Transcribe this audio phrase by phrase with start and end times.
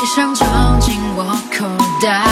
[0.00, 1.66] 悲伤装进我口
[2.02, 2.29] 袋。